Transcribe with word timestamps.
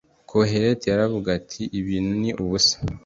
koheleti 0.29 0.85
yaravugaga 0.87 1.35
ati: 1.39 1.61
ibintu 1.79 2.11
ni 2.21 2.29
ubusa 2.43 2.75